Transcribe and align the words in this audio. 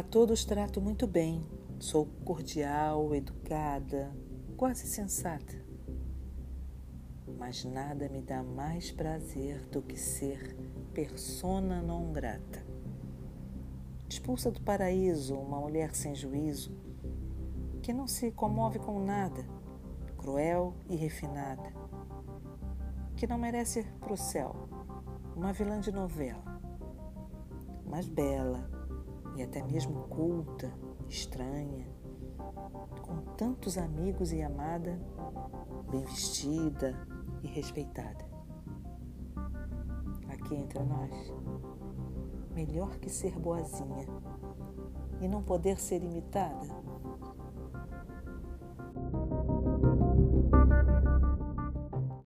A 0.00 0.02
todos 0.02 0.46
trato 0.46 0.80
muito 0.80 1.06
bem, 1.06 1.46
sou 1.78 2.06
cordial, 2.24 3.14
educada, 3.14 4.10
quase 4.56 4.86
sensata. 4.86 5.62
Mas 7.38 7.66
nada 7.66 8.08
me 8.08 8.22
dá 8.22 8.42
mais 8.42 8.90
prazer 8.90 9.60
do 9.66 9.82
que 9.82 9.98
ser 9.98 10.56
persona 10.94 11.82
non 11.82 12.14
grata. 12.14 12.64
Expulsa 14.08 14.50
do 14.50 14.62
paraíso 14.62 15.34
uma 15.34 15.60
mulher 15.60 15.94
sem 15.94 16.14
juízo, 16.14 16.74
que 17.82 17.92
não 17.92 18.06
se 18.06 18.30
comove 18.30 18.78
com 18.78 19.04
nada, 19.04 19.44
cruel 20.16 20.72
e 20.88 20.96
refinada, 20.96 21.74
que 23.18 23.26
não 23.26 23.36
merece 23.36 23.82
para 24.00 24.14
o 24.14 24.16
céu, 24.16 24.66
uma 25.36 25.52
vilã 25.52 25.78
de 25.78 25.92
novela, 25.92 26.42
mas 27.84 28.08
bela 28.08 28.79
e 29.36 29.42
até 29.42 29.62
mesmo 29.62 30.04
culta, 30.08 30.72
estranha, 31.08 31.86
com 33.02 33.20
tantos 33.36 33.78
amigos 33.78 34.32
e 34.32 34.42
amada, 34.42 35.00
bem 35.90 36.02
vestida 36.04 36.94
e 37.42 37.48
respeitada. 37.48 38.28
Aqui 40.28 40.54
entre 40.54 40.82
nós, 40.82 41.32
melhor 42.54 42.98
que 42.98 43.08
ser 43.08 43.38
boazinha 43.38 44.06
e 45.20 45.28
não 45.28 45.42
poder 45.42 45.78
ser 45.78 46.02
imitada 46.02 46.89